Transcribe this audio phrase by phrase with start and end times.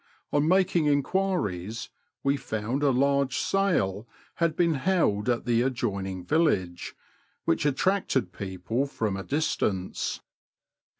[0.33, 1.89] On making enquiries
[2.23, 6.95] we found a large sale had been held at the adjoining village,
[7.45, 10.19] which attracted people from a distance.